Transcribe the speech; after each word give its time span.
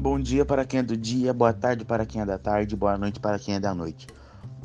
Bom 0.00 0.18
dia 0.18 0.46
para 0.46 0.64
quem 0.64 0.80
é 0.80 0.82
do 0.82 0.96
dia, 0.96 1.30
boa 1.30 1.52
tarde 1.52 1.84
para 1.84 2.06
quem 2.06 2.22
é 2.22 2.24
da 2.24 2.38
tarde, 2.38 2.74
boa 2.74 2.96
noite 2.96 3.20
para 3.20 3.38
quem 3.38 3.56
é 3.56 3.60
da 3.60 3.74
noite. 3.74 4.06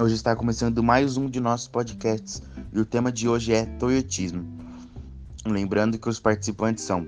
Hoje 0.00 0.14
está 0.14 0.34
começando 0.34 0.82
mais 0.82 1.18
um 1.18 1.28
de 1.28 1.38
nossos 1.38 1.68
podcasts 1.68 2.42
e 2.72 2.80
o 2.80 2.86
tema 2.86 3.12
de 3.12 3.28
hoje 3.28 3.52
é 3.52 3.66
Toyotismo. 3.66 4.48
Lembrando 5.44 5.98
que 5.98 6.08
os 6.08 6.18
participantes 6.18 6.82
são 6.82 7.06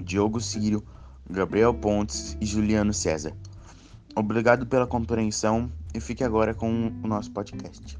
Diogo 0.00 0.40
Sírio, 0.40 0.82
Gabriel 1.28 1.74
Pontes 1.74 2.38
e 2.40 2.46
Juliano 2.46 2.94
César. 2.94 3.34
Obrigado 4.14 4.64
pela 4.64 4.86
compreensão 4.86 5.70
e 5.94 6.00
fique 6.00 6.24
agora 6.24 6.54
com 6.54 6.90
o 7.04 7.06
nosso 7.06 7.30
podcast. 7.32 7.98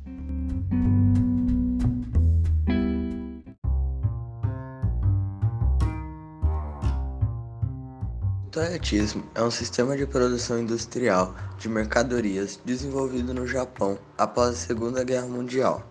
Toyotismo 8.56 9.22
é 9.34 9.42
um 9.42 9.50
sistema 9.50 9.94
de 9.98 10.06
produção 10.06 10.58
industrial 10.58 11.36
de 11.58 11.68
mercadorias 11.68 12.58
desenvolvido 12.64 13.34
no 13.34 13.46
Japão 13.46 13.98
após 14.16 14.48
a 14.48 14.54
Segunda 14.54 15.04
Guerra 15.04 15.26
Mundial. 15.26 15.86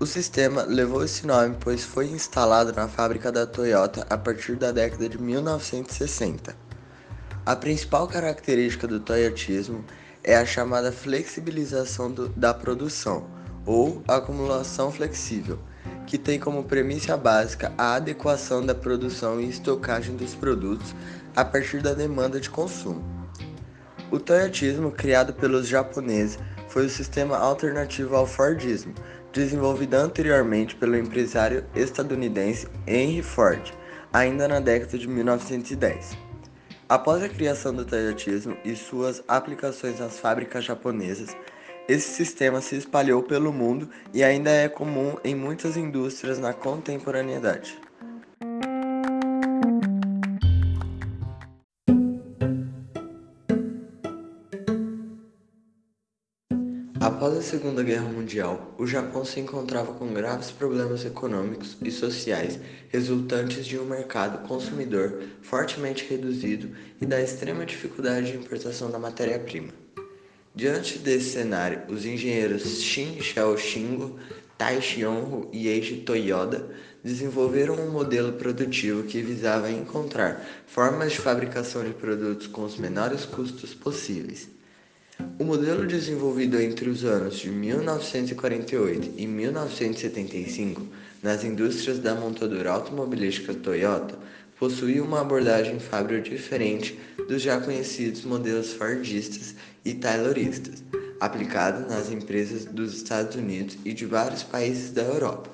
O 0.00 0.06
sistema 0.06 0.62
levou 0.62 1.04
esse 1.04 1.26
nome 1.26 1.54
pois 1.60 1.84
foi 1.84 2.06
instalado 2.06 2.72
na 2.72 2.88
fábrica 2.88 3.30
da 3.30 3.46
Toyota 3.46 4.06
a 4.08 4.16
partir 4.16 4.56
da 4.56 4.72
década 4.72 5.06
de 5.06 5.20
1960. 5.20 6.56
A 7.44 7.54
principal 7.54 8.08
característica 8.08 8.88
do 8.88 8.98
Toyotismo 8.98 9.84
é 10.24 10.34
a 10.34 10.46
chamada 10.46 10.90
flexibilização 10.90 12.10
do, 12.10 12.30
da 12.30 12.54
produção, 12.54 13.28
ou 13.66 14.02
acumulação 14.08 14.90
flexível, 14.90 15.58
que 16.06 16.16
tem 16.16 16.38
como 16.38 16.64
premissa 16.64 17.16
básica 17.16 17.72
a 17.76 17.94
adequação 17.94 18.64
da 18.64 18.74
produção 18.74 19.40
e 19.40 19.48
estocagem 19.48 20.16
dos 20.16 20.34
produtos 20.34 20.94
a 21.34 21.44
partir 21.44 21.82
da 21.82 21.92
demanda 21.92 22.40
de 22.40 22.48
consumo. 22.48 23.04
O 24.10 24.20
Toyotismo, 24.20 24.92
criado 24.92 25.34
pelos 25.34 25.66
japoneses, 25.66 26.38
foi 26.68 26.86
o 26.86 26.90
sistema 26.90 27.36
alternativo 27.36 28.14
ao 28.14 28.26
Fordismo, 28.26 28.94
desenvolvido 29.32 29.94
anteriormente 29.94 30.76
pelo 30.76 30.96
empresário 30.96 31.64
estadunidense 31.74 32.68
Henry 32.86 33.22
Ford, 33.22 33.72
ainda 34.12 34.46
na 34.46 34.60
década 34.60 34.96
de 34.96 35.08
1910. 35.08 36.16
Após 36.88 37.20
a 37.20 37.28
criação 37.28 37.74
do 37.74 37.84
Toyotismo 37.84 38.56
e 38.64 38.76
suas 38.76 39.22
aplicações 39.26 39.98
nas 39.98 40.20
fábricas 40.20 40.64
japonesas, 40.64 41.36
esse 41.88 42.08
sistema 42.10 42.60
se 42.60 42.76
espalhou 42.76 43.22
pelo 43.22 43.52
mundo 43.52 43.88
e 44.12 44.24
ainda 44.24 44.50
é 44.50 44.68
comum 44.68 45.16
em 45.22 45.34
muitas 45.34 45.76
indústrias 45.76 46.38
na 46.38 46.52
contemporaneidade. 46.52 47.78
Após 57.00 57.38
a 57.38 57.42
Segunda 57.42 57.84
Guerra 57.84 58.08
Mundial, 58.08 58.74
o 58.76 58.86
Japão 58.86 59.24
se 59.24 59.38
encontrava 59.38 59.92
com 59.94 60.12
graves 60.12 60.50
problemas 60.50 61.04
econômicos 61.04 61.76
e 61.80 61.90
sociais 61.90 62.58
resultantes 62.88 63.64
de 63.64 63.78
um 63.78 63.84
mercado 63.84 64.46
consumidor 64.48 65.22
fortemente 65.40 66.04
reduzido 66.08 66.76
e 67.00 67.06
da 67.06 67.22
extrema 67.22 67.64
dificuldade 67.64 68.32
de 68.32 68.38
importação 68.38 68.90
da 68.90 68.98
matéria-prima. 68.98 69.85
Diante 70.56 70.98
desse 70.98 71.32
cenário, 71.32 71.82
os 71.86 72.06
engenheiros 72.06 72.80
Shin 72.80 73.20
Xiaoshingo, 73.20 74.18
Tai 74.56 74.80
Xionhu 74.80 75.50
e 75.52 75.68
Eiji 75.68 75.96
Toyoda 75.96 76.66
desenvolveram 77.04 77.74
um 77.74 77.90
modelo 77.90 78.32
produtivo 78.32 79.02
que 79.02 79.20
visava 79.20 79.70
encontrar 79.70 80.42
formas 80.66 81.12
de 81.12 81.18
fabricação 81.18 81.84
de 81.84 81.92
produtos 81.92 82.46
com 82.46 82.64
os 82.64 82.78
menores 82.78 83.26
custos 83.26 83.74
possíveis. 83.74 84.48
O 85.38 85.44
modelo 85.44 85.86
desenvolvido 85.86 86.58
entre 86.58 86.88
os 86.88 87.04
anos 87.04 87.38
de 87.38 87.50
1948 87.50 89.12
e 89.14 89.26
1975 89.26 90.86
nas 91.22 91.44
indústrias 91.44 91.98
da 91.98 92.14
montadora 92.14 92.70
automobilística 92.70 93.52
Toyota 93.52 94.18
possuía 94.58 95.04
uma 95.04 95.20
abordagem 95.20 95.78
fábrica 95.78 96.30
diferente 96.30 96.98
dos 97.28 97.42
já 97.42 97.60
conhecidos 97.60 98.24
modelos 98.24 98.72
Fordistas 98.72 99.54
e 99.86 99.94
Tayloristas, 99.94 100.82
aplicados 101.20 101.88
nas 101.88 102.10
empresas 102.10 102.64
dos 102.64 102.92
Estados 102.96 103.36
Unidos 103.36 103.78
e 103.84 103.94
de 103.94 104.04
vários 104.04 104.42
países 104.42 104.90
da 104.90 105.02
Europa. 105.02 105.48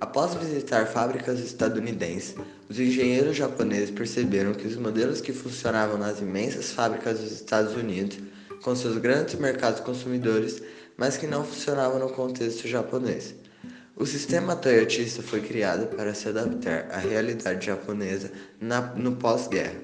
Após 0.00 0.32
visitar 0.34 0.86
fábricas 0.86 1.38
estadunidenses, 1.40 2.34
os 2.66 2.80
engenheiros 2.80 3.36
japoneses 3.36 3.90
perceberam 3.90 4.54
que 4.54 4.66
os 4.66 4.76
modelos 4.76 5.20
que 5.20 5.34
funcionavam 5.34 5.98
nas 5.98 6.18
imensas 6.20 6.72
fábricas 6.72 7.20
dos 7.20 7.32
Estados 7.32 7.74
Unidos 7.76 8.18
com 8.62 8.74
seus 8.74 8.96
grandes 8.96 9.34
mercados 9.34 9.80
consumidores, 9.80 10.62
mas 10.96 11.18
que 11.18 11.26
não 11.26 11.44
funcionava 11.44 11.98
no 11.98 12.08
contexto 12.08 12.66
japonês. 12.66 13.34
O 13.94 14.06
sistema 14.06 14.56
toyotista 14.56 15.22
foi 15.22 15.42
criado 15.42 15.94
para 15.94 16.14
se 16.14 16.28
adaptar 16.28 16.88
à 16.90 16.98
realidade 16.98 17.66
japonesa 17.66 18.30
na, 18.58 18.80
no 18.94 19.16
pós-guerra, 19.16 19.76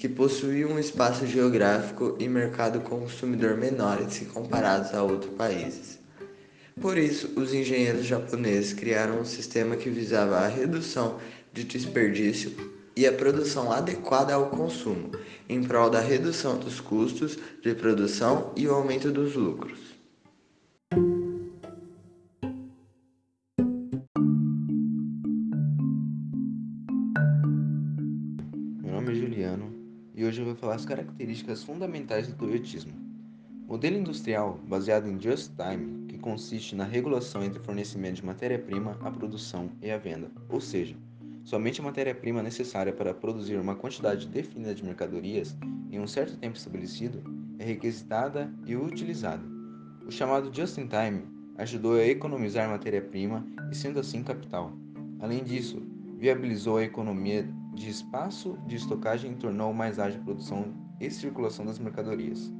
que 0.00 0.08
possuía 0.08 0.66
um 0.66 0.78
espaço 0.78 1.26
geográfico 1.26 2.16
e 2.18 2.26
mercado 2.26 2.80
consumidor 2.80 3.58
menores 3.58 4.14
se 4.14 4.24
comparados 4.24 4.94
a 4.94 5.02
outros 5.02 5.34
países. 5.34 5.98
Por 6.80 6.96
isso, 6.96 7.30
os 7.36 7.52
engenheiros 7.52 8.06
japoneses 8.06 8.72
criaram 8.72 9.20
um 9.20 9.26
sistema 9.26 9.76
que 9.76 9.90
visava 9.90 10.38
a 10.38 10.48
redução 10.48 11.18
de 11.52 11.64
desperdício 11.64 12.50
e 12.96 13.06
a 13.06 13.12
produção 13.12 13.70
adequada 13.70 14.32
ao 14.32 14.48
consumo, 14.48 15.10
em 15.46 15.62
prol 15.62 15.90
da 15.90 16.00
redução 16.00 16.58
dos 16.58 16.80
custos 16.80 17.38
de 17.62 17.74
produção 17.74 18.54
e 18.56 18.66
o 18.66 18.72
aumento 18.72 19.12
dos 19.12 19.34
lucros. 19.34 19.78
Meu 28.82 28.92
nome 28.92 29.12
é 29.12 29.14
Juliano 29.14 29.79
e 30.20 30.24
hoje 30.24 30.42
eu 30.42 30.44
vou 30.44 30.54
falar 30.54 30.74
as 30.74 30.84
características 30.84 31.64
fundamentais 31.64 32.28
do 32.28 32.34
Toyotismo. 32.34 32.92
Modelo 33.66 33.96
industrial 33.96 34.60
baseado 34.68 35.08
em 35.08 35.18
just 35.18 35.50
time, 35.56 36.06
que 36.08 36.18
consiste 36.18 36.76
na 36.76 36.84
regulação 36.84 37.42
entre 37.42 37.58
fornecimento 37.58 38.16
de 38.16 38.26
matéria-prima, 38.26 38.98
a 39.00 39.10
produção 39.10 39.70
e 39.80 39.90
a 39.90 39.96
venda, 39.96 40.30
ou 40.50 40.60
seja, 40.60 40.94
Somente 41.42 41.80
a 41.80 41.84
matéria-prima 41.84 42.42
necessária 42.42 42.92
para 42.92 43.14
produzir 43.14 43.56
uma 43.56 43.74
quantidade 43.74 44.28
definida 44.28 44.74
de 44.74 44.84
mercadorias 44.84 45.56
em 45.90 45.98
um 45.98 46.06
certo 46.06 46.36
tempo 46.36 46.58
estabelecido 46.58 47.22
é 47.58 47.64
requisitada 47.64 48.52
e 48.66 48.76
utilizada. 48.76 49.42
O 50.06 50.12
chamado 50.12 50.54
just-in-time 50.54 51.22
ajudou 51.56 51.94
a 51.94 52.04
economizar 52.04 52.68
matéria-prima 52.68 53.44
e, 53.72 53.74
sendo 53.74 53.98
assim, 53.98 54.22
capital. 54.22 54.70
Além 55.18 55.42
disso, 55.42 55.82
viabilizou 56.18 56.76
a 56.76 56.84
economia 56.84 57.48
de 57.72 57.88
espaço 57.88 58.58
de 58.66 58.76
estocagem 58.76 59.34
tornou 59.34 59.72
mais 59.72 59.98
ágil 59.98 60.20
a 60.20 60.24
produção 60.24 60.72
e 61.00 61.10
circulação 61.10 61.64
das 61.64 61.78
mercadorias. 61.78 62.52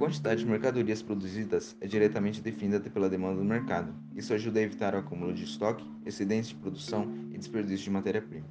quantidade 0.00 0.40
de 0.40 0.50
mercadorias 0.50 1.02
produzidas 1.02 1.76
é 1.78 1.86
diretamente 1.86 2.40
definida 2.40 2.80
pela 2.80 3.10
demanda 3.10 3.36
do 3.36 3.44
mercado. 3.44 3.94
Isso 4.16 4.32
ajuda 4.32 4.58
a 4.58 4.62
evitar 4.62 4.94
o 4.94 4.98
acúmulo 4.98 5.34
de 5.34 5.44
estoque, 5.44 5.84
excedentes 6.06 6.48
de 6.48 6.54
produção 6.54 7.06
e 7.30 7.36
desperdício 7.36 7.84
de 7.84 7.90
matéria-prima. 7.90 8.46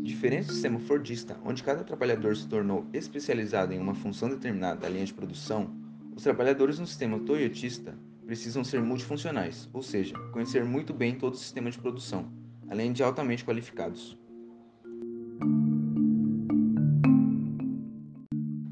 Diferente 0.00 0.48
do 0.48 0.52
sistema 0.52 0.80
Fordista, 0.80 1.38
onde 1.44 1.62
cada 1.62 1.84
trabalhador 1.84 2.36
se 2.36 2.48
tornou 2.48 2.84
especializado 2.92 3.72
em 3.72 3.78
uma 3.78 3.94
função 3.94 4.28
determinada 4.28 4.80
da 4.80 4.88
linha 4.88 5.06
de 5.06 5.14
produção, 5.14 5.70
os 6.16 6.24
trabalhadores 6.24 6.80
no 6.80 6.88
sistema 6.88 7.20
Toyotista 7.20 7.96
precisam 8.26 8.64
ser 8.64 8.82
multifuncionais, 8.82 9.68
ou 9.72 9.82
seja, 9.82 10.18
conhecer 10.32 10.64
muito 10.64 10.92
bem 10.92 11.14
todo 11.14 11.34
o 11.34 11.38
sistema 11.38 11.70
de 11.70 11.78
produção, 11.78 12.28
além 12.68 12.92
de 12.92 13.02
altamente 13.02 13.44
qualificados. 13.44 14.18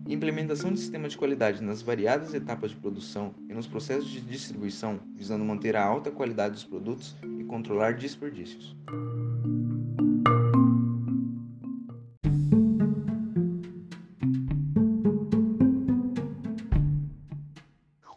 Implementação 0.09 0.73
de 0.73 0.81
sistema 0.81 1.09
de 1.09 1.17
qualidade 1.17 1.63
nas 1.63 1.83
variadas 1.83 2.35
etapas 2.35 2.73
de 2.73 2.77
produção 2.77 3.35
e 3.49 3.55
nos 3.55 3.67
processos 3.67 4.11
de 4.11 4.21
distribuição, 4.21 5.01
visando 5.15 5.45
manter 5.45 5.77
a 5.77 5.85
alta 5.85 6.11
qualidade 6.11 6.55
dos 6.55 6.65
produtos 6.65 7.17
e 7.39 7.45
controlar 7.45 7.95
desperdícios. 7.95 8.77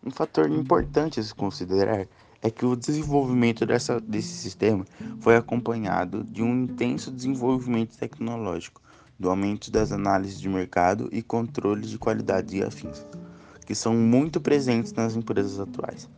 Um 0.07 0.11
fator 0.11 0.49
importante 0.49 1.19
a 1.19 1.23
se 1.23 1.35
considerar 1.35 2.07
é 2.41 2.49
que 2.49 2.65
o 2.65 2.77
desenvolvimento 2.77 3.65
dessa, 3.65 3.99
desse 3.99 4.29
sistema 4.29 4.85
foi 5.19 5.35
acompanhado 5.35 6.23
de 6.23 6.41
um 6.41 6.63
intenso 6.63 7.11
desenvolvimento 7.11 7.97
tecnológico, 7.97 8.81
do 9.19 9.29
aumento 9.29 9.69
das 9.69 9.91
análises 9.91 10.39
de 10.39 10.47
mercado 10.47 11.09
e 11.11 11.21
controle 11.21 11.81
de 11.81 11.97
qualidade 11.97 12.55
e 12.55 12.63
afins, 12.63 13.05
que 13.65 13.75
são 13.75 13.95
muito 13.95 14.39
presentes 14.39 14.93
nas 14.93 15.13
empresas 15.13 15.59
atuais. 15.59 16.09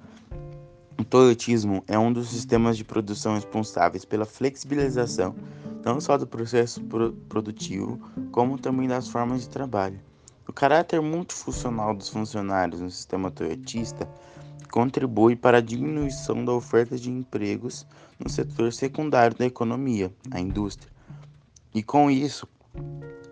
Toyotismo 1.10 1.84
é 1.88 1.98
um 1.98 2.14
dos 2.14 2.30
sistemas 2.30 2.78
de 2.78 2.84
produção 2.84 3.34
responsáveis 3.34 4.06
pela 4.06 4.24
flexibilização 4.24 5.34
não 5.84 6.00
só 6.00 6.16
do 6.16 6.28
processo 6.28 6.80
produtivo, 7.28 8.00
como 8.32 8.60
também 8.60 8.88
das 8.88 9.08
formas 9.08 9.42
de 9.42 9.50
trabalho. 9.50 10.00
O 10.50 10.52
caráter 10.52 11.00
multifuncional 11.00 11.94
dos 11.94 12.10
funcionários 12.10 12.82
no 12.82 12.90
sistema 12.90 13.30
toyotista 13.30 14.10
contribui 14.72 15.36
para 15.36 15.60
a 15.60 15.62
diminuição 15.62 16.44
da 16.44 16.52
oferta 16.52 16.98
de 16.98 17.12
empregos 17.12 17.86
no 18.18 18.28
setor 18.28 18.74
secundário 18.74 19.38
da 19.38 19.46
economia, 19.46 20.12
a 20.32 20.40
indústria, 20.40 20.92
e 21.72 21.84
com 21.84 22.10
isso 22.10 22.48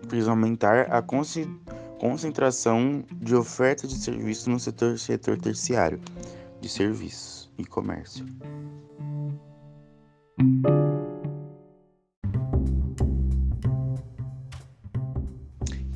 fez 0.08 0.28
aumentar 0.28 0.92
a 0.92 1.02
concentração 1.02 3.04
de 3.12 3.34
oferta 3.34 3.88
de 3.88 3.96
serviços 3.96 4.46
no 4.46 4.60
setor, 4.60 4.96
setor 4.96 5.36
terciário 5.38 6.00
de 6.60 6.68
serviços 6.68 7.50
e 7.58 7.64
comércio. 7.64 8.24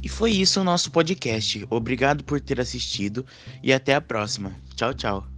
E 0.03 0.09
foi 0.09 0.33
isso 0.33 0.61
o 0.61 0.65
nosso 0.65 0.91
podcast. 0.91 1.65
Obrigado 1.71 2.25
por 2.25 2.41
ter 2.41 2.61
assistido 2.61 3.25
e 3.63 3.73
até 3.73 3.95
a 3.95 4.01
próxima. 4.01 4.53
Tchau, 4.75 4.93
tchau. 4.93 5.32